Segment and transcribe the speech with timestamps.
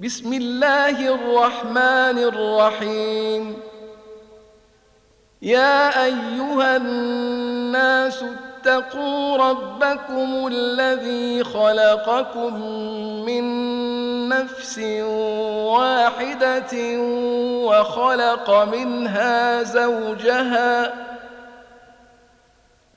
[0.00, 3.56] بسم الله الرحمن الرحيم.
[5.42, 12.62] يا أيها الناس اتقوا ربكم الذي خلقكم
[13.26, 13.44] من
[14.28, 14.78] نفس
[15.68, 16.74] واحدة
[17.68, 20.92] وخلق منها زوجها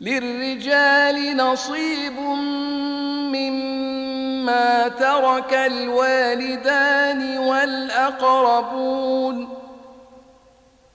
[0.00, 2.18] للرجال نصيب
[3.34, 8.78] مما ترك الوالدان والأقربون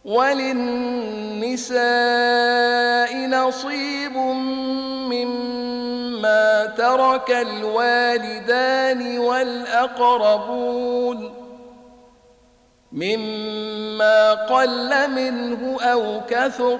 [0.06, 1.74] وللنساء
[3.28, 4.18] نصيب
[5.12, 10.84] مما ترك الوالدان والأقربون
[12.92, 16.80] مما قل منه أو كثر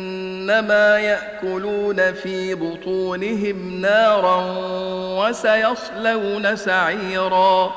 [0.51, 4.45] إنما يأكلون في بطونهم نارا
[5.19, 7.71] وسيصلون سعيرا.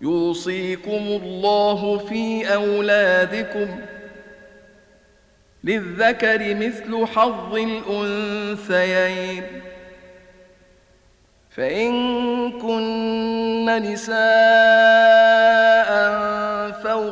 [0.00, 3.80] يوصيكم الله في أولادكم.
[5.64, 9.44] للذكر مثل حظ الأنثيين.
[11.50, 11.92] فإن
[12.60, 15.69] كن نساء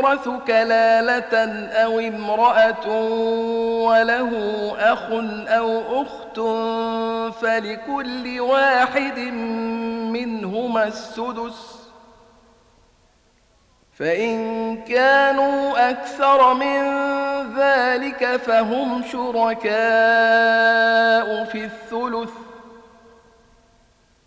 [0.00, 1.34] يورث كلالة
[1.84, 2.88] أو امرأة
[3.84, 4.32] وله
[4.78, 5.02] أخ
[5.48, 6.40] أو أخت
[7.40, 9.18] فلكل واحد
[10.08, 11.80] منهما السدس.
[13.98, 16.82] فإن كانوا أكثر من
[17.56, 19.74] ذلك فهم شركاء
[21.44, 22.30] في الثلث.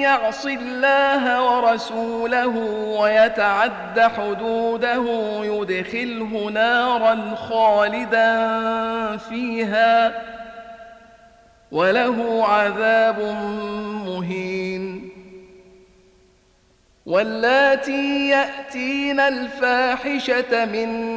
[0.00, 2.56] يعص الله ورسوله
[3.00, 5.04] ويتعد حدوده
[5.44, 8.36] يدخله نارا خالدا
[9.16, 10.22] فيها
[11.72, 13.20] وله عذاب
[14.06, 15.10] مهين.
[17.06, 21.16] واللاتي يأتين الفاحشة من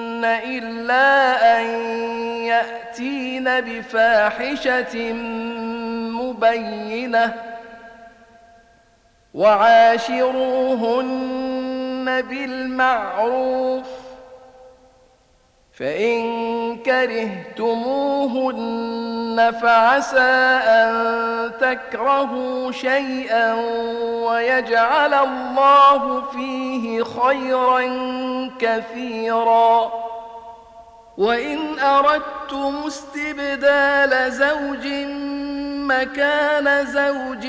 [0.25, 1.65] إلا أن
[2.45, 5.13] يأتين بفاحشة
[6.13, 7.33] مبينة
[9.33, 11.21] وعاشروهن
[12.21, 14.00] بالمعروف
[15.81, 17.71] فإن كرهتموهن
[19.61, 20.19] فعسى
[20.67, 23.53] أن تكرهوا شيئا
[24.25, 27.81] ويجعل الله فيه خيرا
[28.59, 29.91] كثيرا.
[31.17, 34.87] وإن أردتم استبدال زوج
[35.91, 37.47] مكان زوج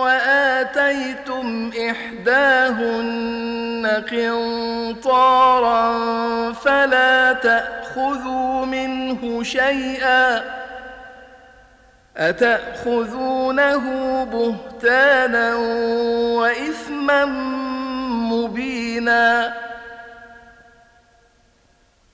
[0.00, 5.82] وآتيتم إحداهن قنطارا
[6.52, 10.42] فلا تأخذوا منه شيئا
[12.16, 13.84] أتأخذونه
[14.24, 15.54] بهتانا
[16.36, 17.24] وإثما
[18.32, 19.54] مبينا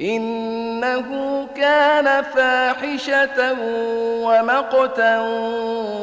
[0.00, 3.56] إنه كان فاحشة
[4.24, 5.18] ومقتا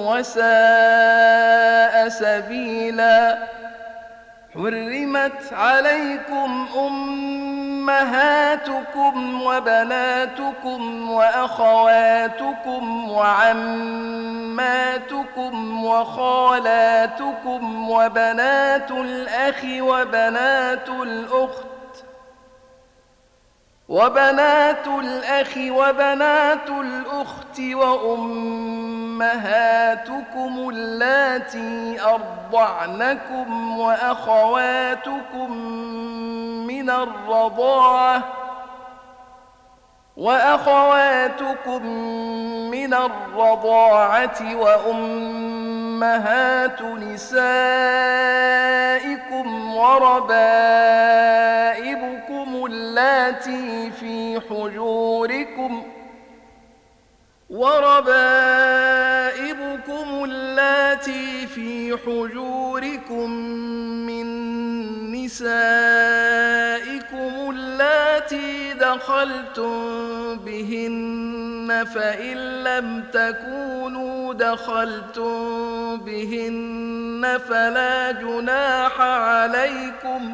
[0.07, 3.37] وساء سبيلا.
[4.53, 6.67] حرمت عليكم
[7.89, 14.61] أمهاتكم وبناتكم وأخواتكم وعماتكم
[15.85, 21.70] وخالاتكم وبنات الأخ وبنات الأخت
[23.91, 28.29] وبنات الأخ وبنات الأخت وأمهاتكم
[30.69, 35.51] اللاتي أرضعنكم وأخواتكم
[36.67, 38.23] من الرضاعة
[40.17, 41.85] وأخواتكم
[42.71, 46.01] من الرضاعة وأمهات
[46.81, 47.41] نسائكم
[49.75, 51.60] وربائبكم
[53.31, 55.83] اللاتي في حجوركم
[57.49, 58.23] وربائبكم
[60.23, 63.29] اللاتي في حجوركم
[64.05, 64.25] من
[65.11, 65.51] نسائكم
[67.49, 69.75] اللاتي دخلتم
[70.37, 80.33] بهن فإن لم تكونوا دخلتم بهن فلا جناح عليكم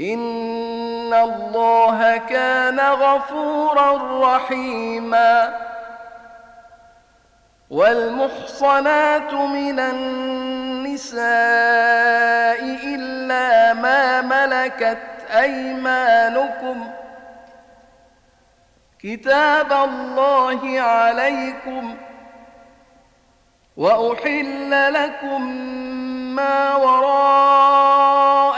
[0.00, 3.92] إن الله كان غفورا
[4.36, 5.66] رحيماً
[7.70, 11.26] والمحصنات من النساء
[12.84, 14.98] إلا ما ملكت
[15.30, 16.90] أيمانكم
[18.98, 21.96] كتاب الله عليكم
[23.76, 25.42] وأحل لكم
[26.36, 28.55] ما وراء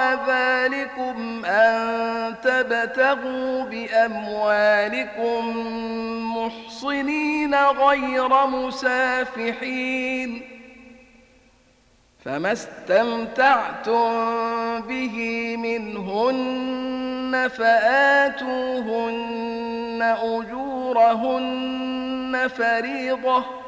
[1.49, 5.57] أن تبتغوا بأموالكم
[6.37, 10.43] محصنين غير مسافحين
[12.25, 14.11] فما استمتعتم
[14.81, 15.17] به
[15.57, 19.19] منهن فآتوهن
[20.23, 21.69] أجورهن
[22.57, 23.68] فريضةً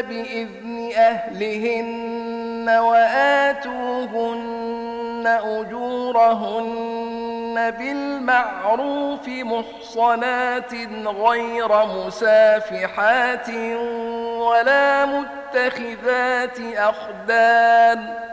[0.02, 4.44] بإذن أهلهن وآتوهن
[5.28, 6.94] أجورهن
[7.72, 10.74] بالمعروف محصنات
[11.06, 13.50] غير مسافحات
[14.40, 18.33] ولا متخذات أخدان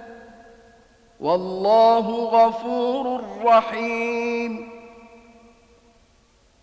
[1.21, 4.69] والله غفور رحيم.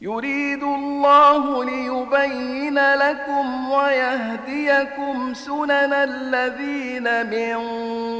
[0.00, 7.58] يريد الله ليبين لكم ويهديكم سنن الذين من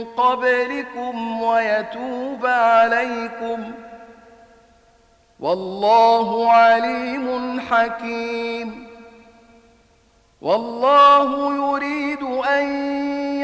[0.05, 3.72] قبلكم ويتوب عليكم.
[5.40, 8.88] والله عليم حكيم.
[10.40, 13.17] والله يريد أن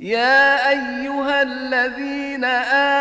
[0.00, 2.44] يا أيها الذين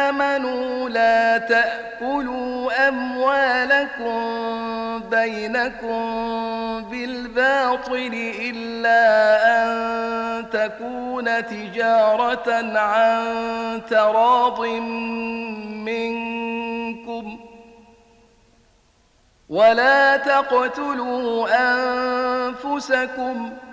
[0.04, 4.20] آمنوا لا تأكلوا أموالكم
[5.10, 6.04] بينكم
[6.90, 9.02] بالباطل إلا
[9.56, 14.66] أن تكون تجارة عن تراض
[15.86, 17.40] منكم
[19.50, 21.48] ولا تقتلوا
[22.50, 23.73] أنفسكم ۖ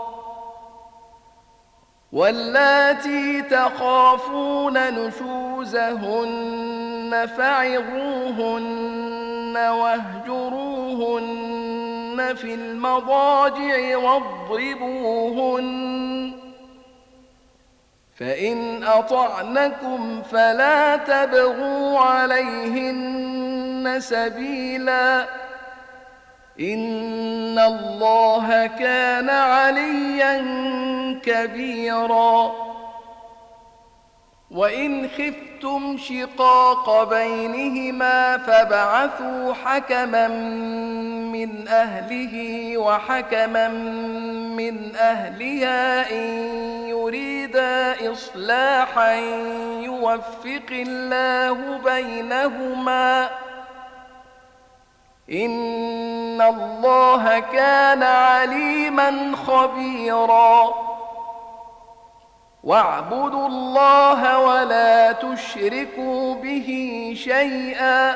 [2.13, 6.31] واللاتي تخافون نشوزهن
[7.37, 8.77] فعظوهن
[9.57, 11.21] واهجروهن
[12.35, 15.71] في المضاجع واضربوهن
[18.19, 25.27] فإن أطعنكم فلا تبغوا عليهن سبيلاً
[26.59, 30.37] إن الله كان عليا
[31.23, 32.51] كبيرا.
[34.51, 40.27] وإن خفتم شقاق بينهما فبعثوا حكما
[41.31, 43.67] من أهله وحكما
[44.57, 46.27] من أهلها إن
[46.87, 49.15] يريدا إصلاحا
[49.81, 53.50] يوفق الله بينهما ۖ
[55.31, 60.73] إن الله كان عليما خبيرا.
[62.63, 66.67] واعبدوا الله ولا تشركوا به
[67.17, 68.15] شيئا.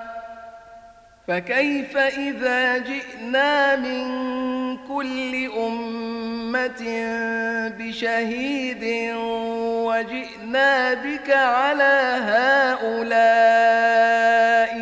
[1.31, 4.07] فكيف إذا جئنا من
[4.77, 6.83] كل أمة
[7.79, 9.13] بشهيد
[9.85, 12.17] وجئنا بك على
[12.81, 13.27] هؤلاء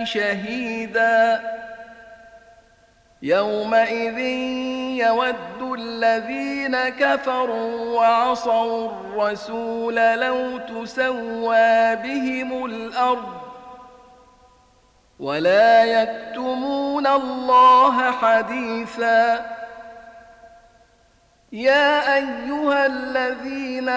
[0.06, 1.42] شهيدا؟
[3.22, 4.20] يومئذ
[5.00, 13.49] يود الذين كفروا وعصوا الرسول لو تسوى بهم الأرض
[15.20, 19.46] ولا يكتمون الله حديثا.
[21.52, 23.90] يا أيها الذين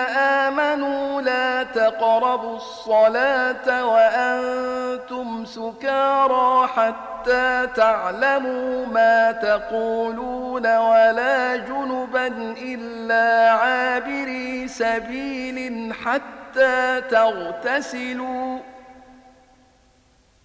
[0.43, 12.27] آمنوا لا تقربوا الصلاة وأنتم سكارى حتى تعلموا ما تقولون ولا جنبا
[12.63, 18.59] إلا عابري سبيل حتى تغتسلوا.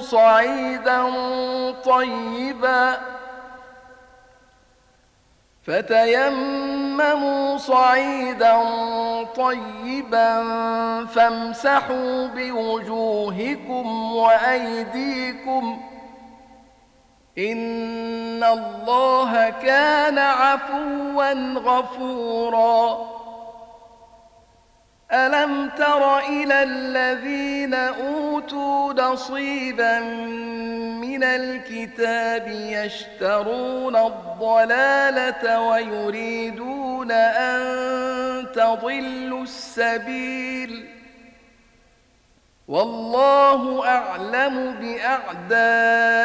[0.00, 1.10] صعيدا
[1.84, 2.96] طيبا
[5.66, 8.62] فتيمموا صعيدا
[9.36, 10.44] طيبا
[11.06, 15.80] فامسحوا بوجوهكم وأيديكم
[17.38, 22.98] إن الله كان عفوا غفورا
[25.12, 30.00] ألم تر إلى الذين أوتوا نصيبا
[31.00, 40.88] من الكتاب يشترون الضلالة ويريدون أن تضلوا السبيل
[42.68, 46.24] والله أعلم بأعدائكم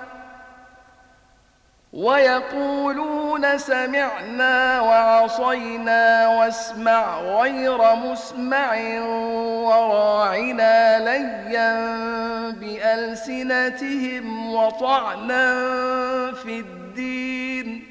[1.93, 8.75] ويقولون سمعنا وعصينا واسمع غير مسمع
[9.67, 11.73] وراعنا ليا
[12.51, 15.61] بألسنتهم وطعنا
[16.31, 17.90] في الدين.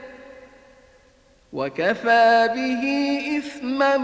[1.53, 2.83] وكفى به
[3.37, 3.97] إثما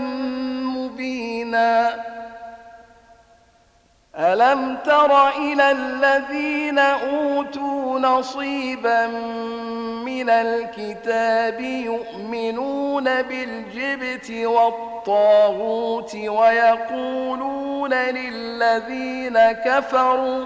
[0.64, 1.96] مبينا.
[4.18, 9.08] ألم تر إلى الذين أوتوا نصيبا
[10.06, 20.46] من الكتاب يؤمنون بالجبت والطاغوت ويقولون للذين كفروا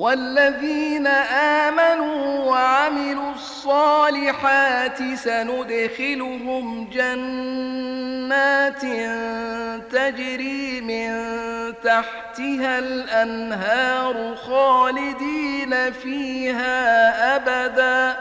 [0.00, 1.06] والذين
[1.66, 8.80] آمنوا وعملوا الصالحات سندخلهم جنات
[9.92, 11.10] تجري من
[11.84, 18.16] تحتها الأنهار خالدين فيها أبدا.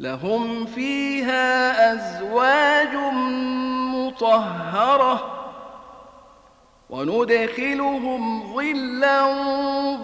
[0.00, 2.94] لهم فيها أزواج
[3.94, 5.43] مطهرة
[6.94, 9.26] وندخلهم ظلا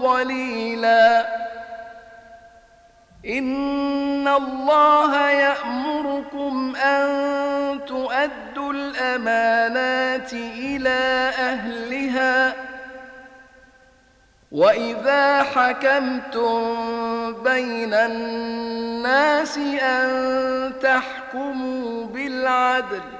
[0.02, 1.26] ظليلا.
[3.26, 12.54] إن الله يأمركم أن تؤدوا الأمانات إلى أهلها.
[14.52, 16.62] وإذا حكمتم
[17.42, 23.19] بين الناس أن تحكموا بالعدل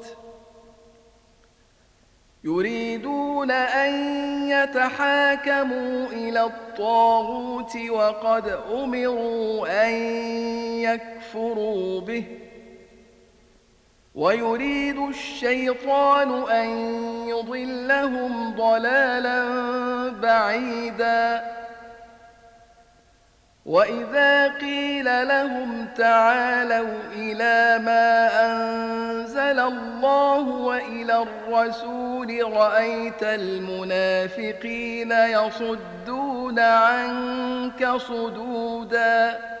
[2.43, 3.93] يريدون أن
[4.49, 9.93] يتحاكموا إلى الطاغوت وقد أمروا أن
[10.79, 12.23] يكفروا به.
[14.15, 16.67] ويريد الشيطان أن
[17.27, 19.43] يضلهم ضلالا
[20.09, 21.60] بعيدا.
[23.71, 39.60] وإذا قيل لهم تعالوا إلى ما أنزل الله وإلى الرسول رأيت المنافقين يصدون عنك صدوداً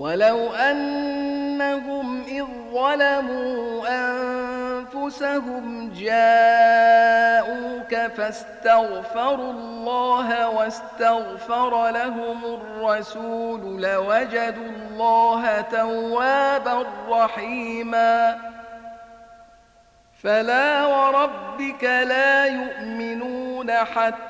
[0.00, 3.88] ولو أنهم إذ ظلموا
[4.94, 18.38] أنفسهم جاءوك فاستغفروا الله واستغفر لهم الرسول لوجدوا الله توابا رحيما
[20.22, 24.29] فلا وربك لا يؤمنون حتى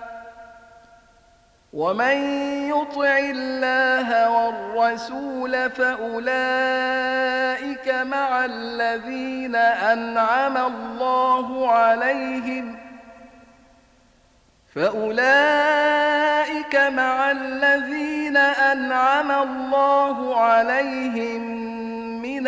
[1.73, 2.15] ومن
[2.69, 6.29] يطع الله والرسول فأولئك
[7.89, 12.77] مع الذين أنعم الله عليهم
[14.75, 21.41] فأولئك مع الذين أنعم الله عليهم
[22.21, 22.47] من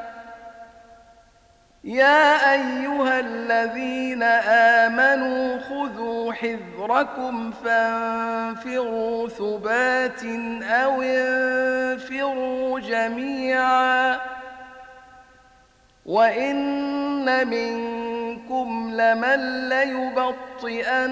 [1.83, 4.23] يا أيها الذين
[4.83, 10.23] آمنوا خذوا حذركم فانفروا ثبات
[10.63, 14.19] أو انفروا جميعا.
[16.05, 21.11] وإن منكم لمن ليبطئن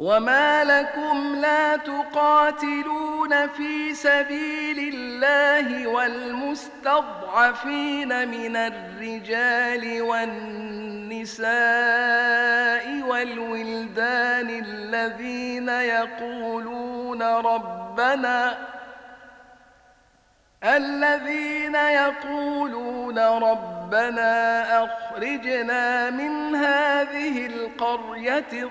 [0.00, 6.88] وما لكم لا تقاتلون في سبيل الله والمستضعفين
[8.28, 11.50] من الرجال والنساء
[13.08, 18.58] والولدان الذين يقولون ربنا
[20.64, 28.70] الذين يقولون ربنا أخرجنا من هذه القرية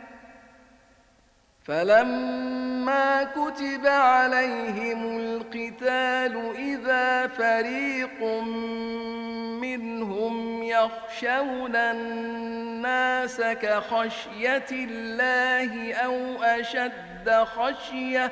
[1.65, 8.23] فلما كتب عليهم القتال إذا فريق
[9.61, 18.31] منهم يخشون الناس كخشية الله أو أشد خشيةً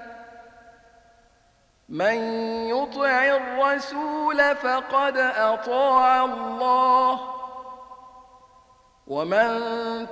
[1.91, 2.15] من
[2.67, 7.19] يطع الرسول فقد أطاع الله.
[9.07, 9.47] ومن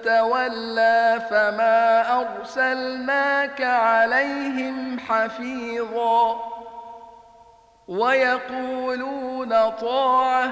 [0.03, 6.39] تولى فما أرسلناك عليهم حفيظا.
[7.88, 10.51] ويقولون طاعة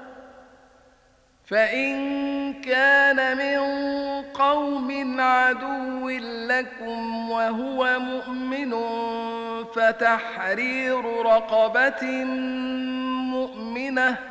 [1.51, 3.59] فإن كان من
[4.33, 6.09] قوم عدو
[6.49, 8.75] لكم وهو مؤمن
[9.75, 12.07] فتحرير رقبة
[13.33, 14.30] مؤمنة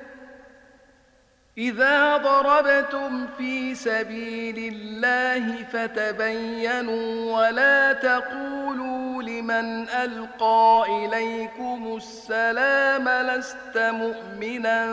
[1.57, 14.85] إذا ضربتم في سبيل الله فتبينوا ولا تقولوا لمن ألقى إليكم السلام لست مؤمنا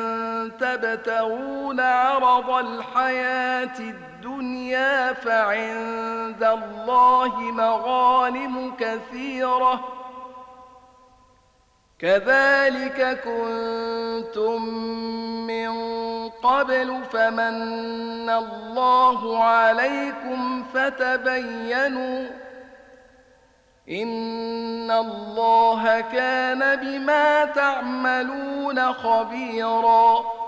[0.61, 9.99] تبتغون عرض الحياة الدنيا فعند الله مغانم كثيرة
[11.99, 14.63] كذلك كنتم
[15.47, 15.71] من
[16.29, 22.27] قبل فمن الله عليكم فتبينوا
[23.91, 30.48] إن الله كان بما تعملون خبيراً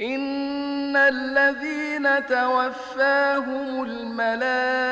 [0.00, 4.82] إن الذين توفاهم الملائكة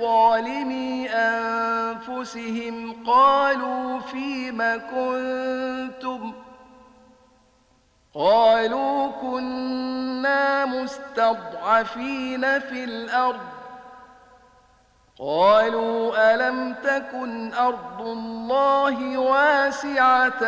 [0.00, 6.32] ظالمي أنفسهم قالوا فيم كنتم
[8.14, 13.59] قالوا كنا مستضعفين في الأرض
[15.20, 20.40] قالوا ألم تكن أرض الله واسعة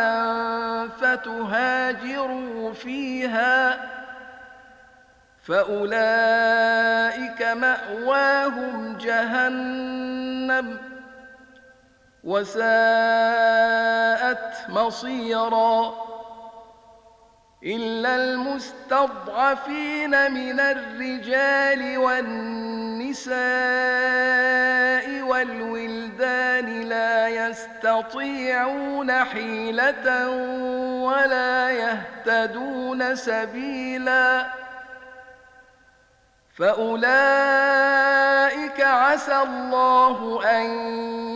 [0.88, 3.80] فتهاجروا فيها
[5.44, 10.78] فأولئك مأواهم جهنم
[12.24, 12.62] وساءت
[14.68, 15.92] مصيراً
[17.64, 22.81] إلا المستضعفين من الرجال والنساء
[25.22, 30.28] والولدان لا يستطيعون حيلة
[31.02, 34.46] ولا يهتدون سبيلا.
[36.58, 37.10] فأولئك
[38.80, 40.66] عسى الله أن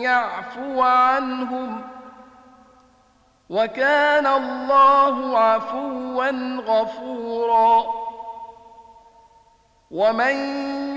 [0.01, 1.97] يعفو عنهم ۖ.
[3.49, 7.83] وكان الله عفوا غفورا.
[9.91, 10.96] ومن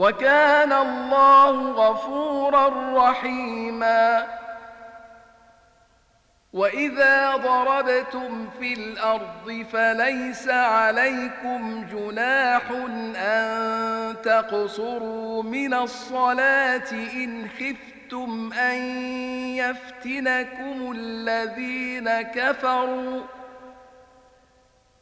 [0.00, 4.26] وكان الله غفورا رحيما.
[6.52, 12.62] وإذا ضربتم في الأرض فليس عليكم جناح
[13.16, 18.78] أن تقصروا من الصلاة إن خفتم أن
[19.56, 23.20] يفتنكم الذين كفروا.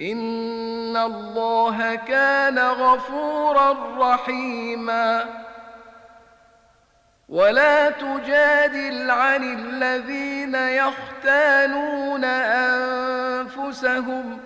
[0.00, 5.24] إن الله كان غفورا رحيما
[7.28, 12.24] ولا تجادل عن الذين يختانون
[13.54, 14.38] أنفسهم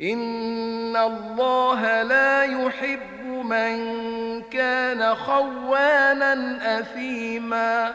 [0.00, 7.94] إن الله لا يحب من كان خوانا أثيما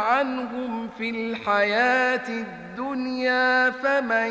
[0.00, 4.30] عنهم في الحياة الدنيا فمن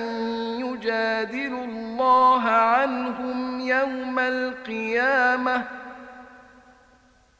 [0.60, 5.64] يجادل الله عنهم يوم القيامة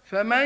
[0.06, 0.46] فمن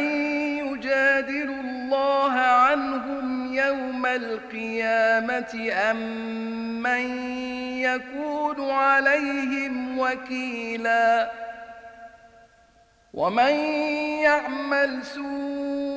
[0.58, 5.98] يجادل الله عنهم يوم القيامة أم
[6.84, 7.30] من
[7.80, 11.48] يكون عليهم وكيلاً
[13.18, 13.54] ومن
[14.24, 15.97] يعمل سوءا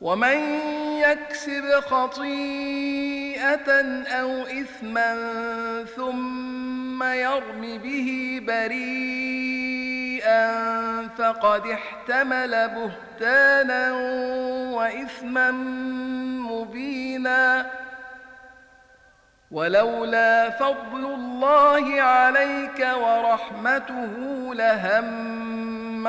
[0.00, 0.38] ومن
[0.98, 3.70] يكسب خطيئة
[4.06, 5.14] أو إثما
[5.96, 9.58] ثم يرم به بريئا
[11.08, 13.92] فقد احتمل بهتانا
[14.72, 15.50] وإثما
[16.50, 17.70] مبينا.
[19.50, 24.14] ولولا فضل الله عليك ورحمته
[24.54, 26.08] لهم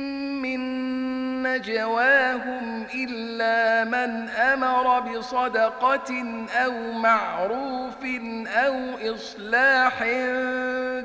[1.51, 8.05] نجواهم إلا من أمر بصدقة أو معروف
[8.47, 8.75] أو
[9.15, 10.03] إصلاح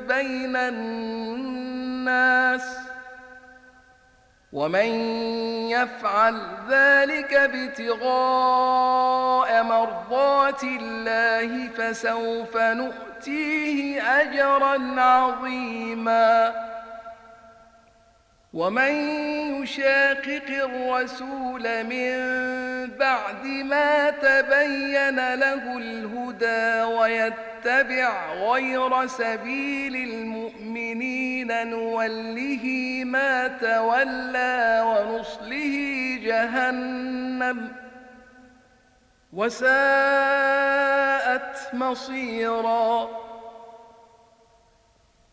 [0.08, 2.06] بين الناس
[4.52, 4.86] ومن
[5.70, 8.02] يفعل ذلك ابتغاء
[9.62, 16.75] مرضات الله فسوف نؤتيه أجرا عظيماً
[18.56, 18.92] ومن
[19.62, 22.16] يشاقق الرسول من
[22.98, 32.64] بعد ما تبين له الهدى ويتبع غير سبيل المؤمنين نوله
[33.04, 37.72] ما تولى ونصله جهنم
[39.32, 39.66] وساءت
[41.74, 43.25] مصيراً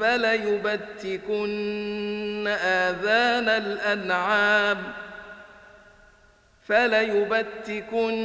[0.00, 1.66] فليبتكن
[2.62, 4.78] آذان الأنعام
[6.68, 8.16] فليبتكن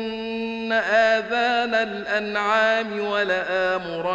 [0.71, 4.13] آذان الأنعام ولآمرنهم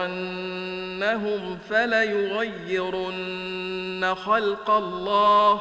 [1.70, 3.26] فليغيرن
[4.14, 5.61] خلق الله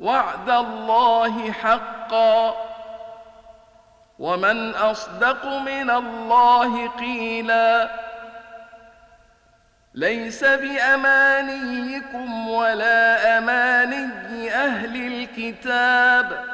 [0.00, 2.54] وعد الله حقا.
[4.18, 7.90] ومن أصدق من الله قيلا.
[9.94, 16.53] ليس بأمانيكم ولا أماني أهل الكتاب.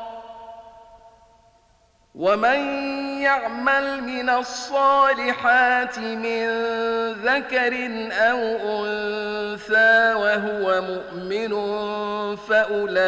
[2.21, 2.59] ومن
[3.21, 6.47] يعمل من الصالحات من
[7.11, 8.37] ذكر أو
[8.85, 11.51] انثى وهو مؤمن
[12.35, 12.99] فاولئك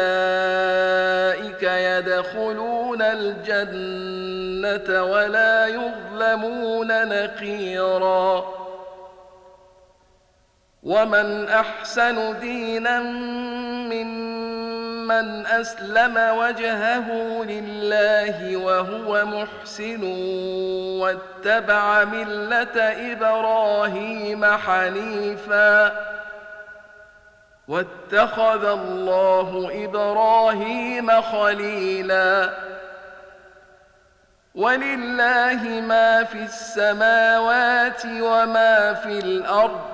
[1.62, 8.44] يدخلون الجنه ولا يظلمون نقيرا
[10.82, 14.24] ومن احسن دينا ممن
[15.08, 17.08] من أسلم وجهه
[17.44, 20.02] لله وهو محسن
[21.00, 22.80] واتبع ملة
[23.12, 25.92] إبراهيم حنيفا
[27.68, 32.50] واتخذ الله إبراهيم خليلا
[34.54, 39.93] ولله ما في السماوات وما في الأرض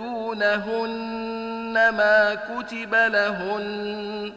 [0.00, 4.32] تؤتونهن ما كتب لهن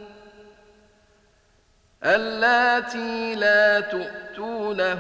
[2.04, 5.00] اللاتي لا تؤتونهن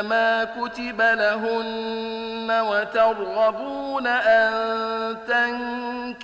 [0.00, 5.16] ما كتب لهن وترغبون أن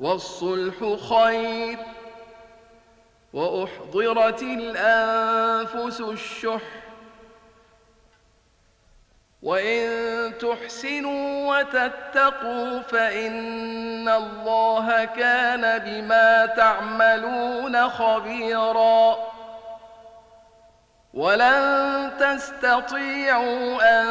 [0.00, 1.78] والصلح خير
[3.32, 6.62] وأحضرت الأنفس الشح
[9.42, 9.88] وإن
[10.38, 19.16] تحسنوا وتتقوا فإن الله كان بما تعملون خبيرا
[21.16, 24.06] ولن تستطيعوا أن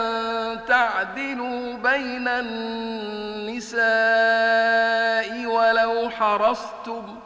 [0.67, 3.75] تعدلوا بين النساء
[5.45, 7.19] ولو حرصتم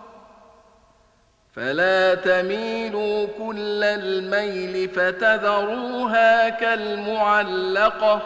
[1.55, 8.21] فلا تميلوا كل الميل فتذروها كالمعلقة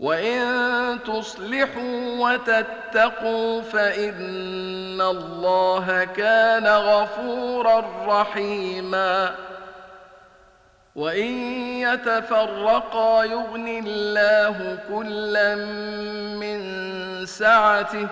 [0.00, 9.34] وان تصلحوا وتتقوا فان الله كان غفورا رحيما
[10.96, 11.32] وان
[11.80, 15.54] يتفرقا يغن الله كلا
[16.40, 16.60] من
[17.26, 18.08] سعته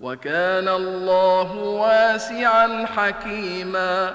[0.00, 4.14] وكان الله واسعا حكيما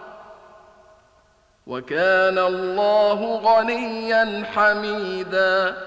[1.71, 5.77] وكان الله غنيا حميدا.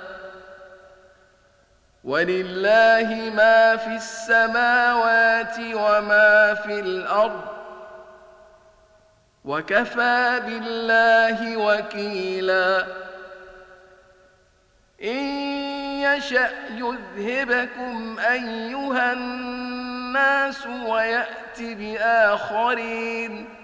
[2.05, 7.41] ولله ما في السماوات وما في الأرض.
[9.45, 12.87] وكفى بالله وكيلا.
[15.03, 15.25] إن
[16.01, 23.64] يشأ يذهبكم أيها الناس ويات بآخرين.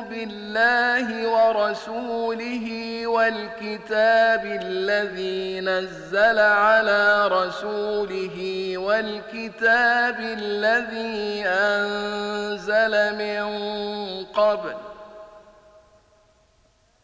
[0.25, 2.67] بالله ورسوله
[3.07, 8.37] والكتاب الذي نزل على رسوله
[8.77, 13.45] والكتاب الذي أنزل من
[14.25, 14.90] قبل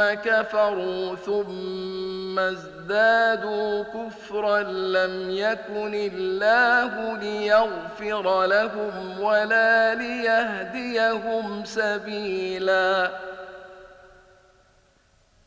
[0.00, 13.10] كفروا ثم ازدادوا كفرا لم يكن الله ليغفر لهم ولا ليهديهم سبيلا.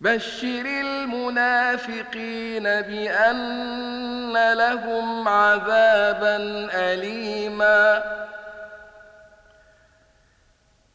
[0.01, 6.37] بشر المنافقين بأن لهم عذابا
[6.73, 8.03] اليما.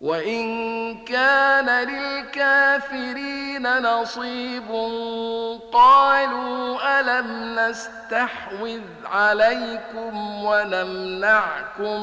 [0.00, 4.70] وإن كان للكافرين نصيب
[5.72, 12.00] قالوا ألم نستحوذ عليكم ونمنعكم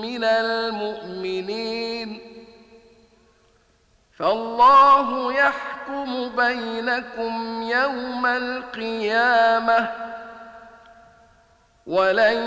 [0.00, 2.18] من المؤمنين
[4.18, 10.11] فالله يحكم بينكم يوم القيامه
[11.86, 12.38] ولن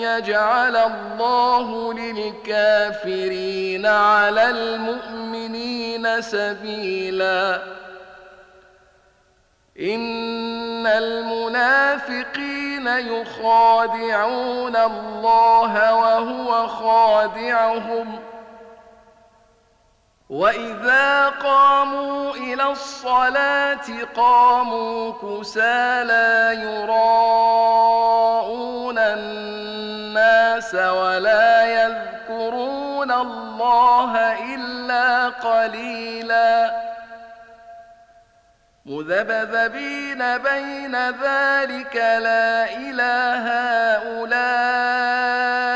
[0.00, 7.62] يجعل الله للكافرين على المؤمنين سبيلا
[9.80, 18.18] ان المنافقين يخادعون الله وهو خادعهم
[20.30, 27.86] واذا قاموا إلى الصلاه قاموا كسالى يراءون
[28.98, 34.16] الناس ولا يذكرون الله
[34.54, 36.86] الا قليلا
[38.86, 43.46] مذبذبين بين ذلك لا اله
[43.96, 45.75] هؤلاء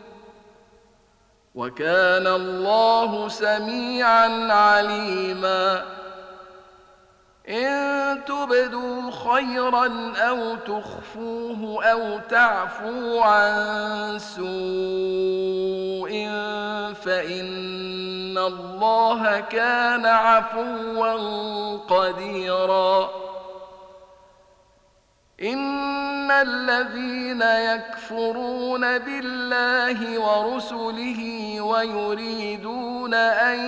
[1.55, 5.85] وكان الله سميعا عليما.
[7.49, 16.11] إن تبدوا خيرا أو تخفوه أو تعفوا عن سوء
[16.93, 21.13] فإن الله كان عفوا
[21.77, 23.09] قديرا.
[25.43, 31.21] ان الذين يكفرون بالله ورسله
[31.61, 33.59] ويريدون ان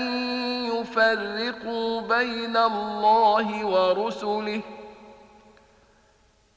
[0.66, 4.62] يفرقوا بين الله ورسله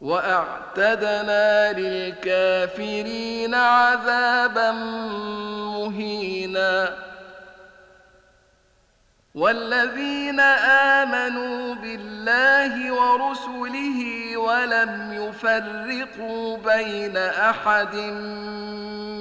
[0.00, 4.70] واعتدنا للكافرين عذابا
[5.76, 6.96] مهينا
[9.34, 10.40] والذين
[11.00, 17.94] امنوا بالله ورسله ولم يفرقوا بين احد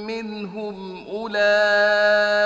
[0.07, 2.45] منهم اولئك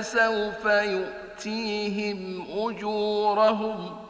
[0.00, 4.09] سوف يؤتيهم اجورهم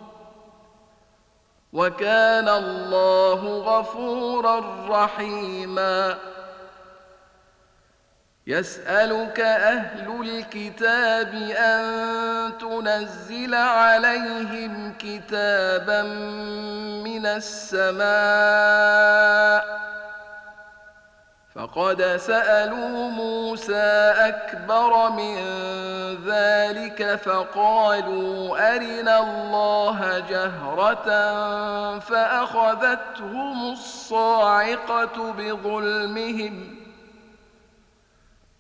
[1.73, 6.17] وكان الله غفورا رحيما.
[8.47, 16.03] يسألك أهل الكتاب أن تنزل عليهم كتابا
[17.05, 18.01] من السماء
[21.61, 25.37] فقد سألوا موسى أكبر من
[26.27, 31.09] ذلك فقالوا أرنا الله جهرة
[31.99, 36.80] فأخذتهم الصاعقة بظلمهم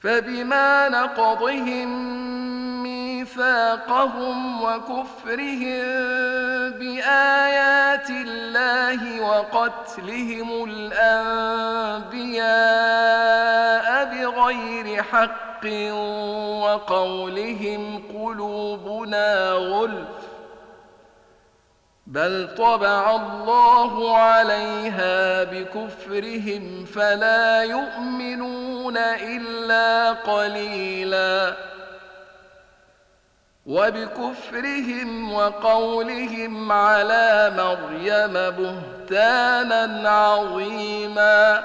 [0.00, 1.88] فبما نقضهم
[2.82, 5.82] ميثاقهم وكفرهم
[6.70, 12.18] بآيات الله وقتلهم الأنبياء
[14.04, 15.66] بغير حق
[16.62, 20.17] وقولهم قلوبنا غلف
[22.08, 31.54] بل طبع الله عليها بكفرهم فلا يؤمنون الا قليلا
[33.66, 41.64] وبكفرهم وقولهم على مريم بهتانا عظيما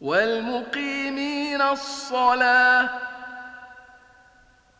[0.00, 2.88] والمقيمين الصلاة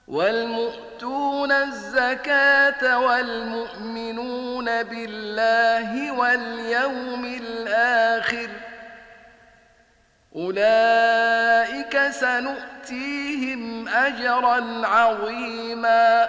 [0.09, 8.49] والمؤتون الزكاة والمؤمنون بالله واليوم الآخر
[10.37, 16.29] أولئك سنؤتيهم أجرا عظيما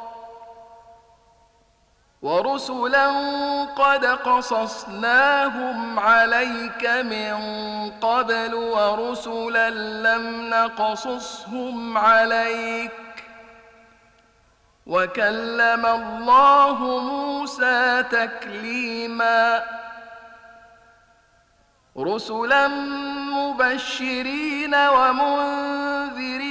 [2.21, 3.07] ورسلا
[3.65, 7.35] قد قصصناهم عليك من
[8.01, 12.91] قبل ورسلا لم نقصصهم عليك.
[14.87, 19.63] وكلم الله موسى تكليما.
[21.97, 22.67] رسلا
[23.33, 26.50] مبشرين ومنذرين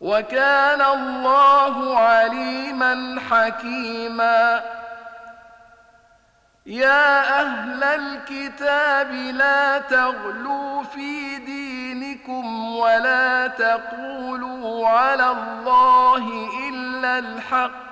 [0.00, 4.62] وكان الله عليما حكيما.
[6.66, 17.87] يا أهل الكتاب لا تغلوا في دينكم ولا تقولوا على الله إلا الحق.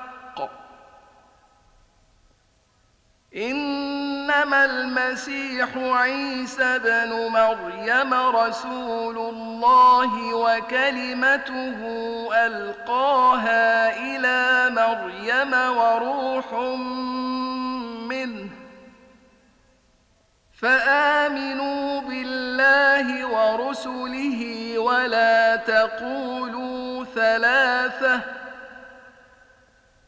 [3.36, 11.78] إنما المسيح عيسى بن مريم رسول الله وكلمته
[12.46, 16.52] ألقاها إلى مريم وروح
[18.08, 18.48] منه.
[20.60, 28.20] فآمنوا بالله ورسله ولا تقولوا ثلاثة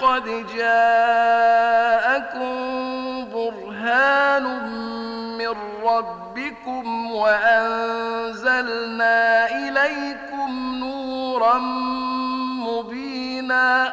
[0.00, 2.50] قد جاءكم
[3.34, 4.44] برهان
[5.38, 5.54] من
[5.84, 8.66] ربكم وأنزلنا
[9.50, 11.58] إليكم نورا
[12.68, 13.92] مبينا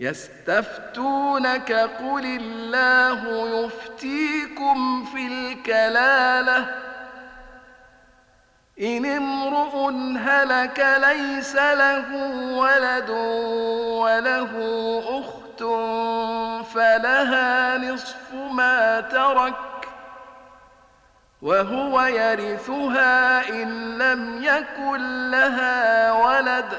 [0.00, 6.74] يستفتونك قل الله يفتيكم في الكلالة.
[8.80, 12.14] إن امرؤ هلك ليس له
[12.56, 13.10] ولد
[14.00, 14.52] وله
[15.08, 15.62] أخت
[16.74, 19.54] فلها نصف ما ترك
[21.42, 26.78] وهو يرثها إن لم يكن لها ولد.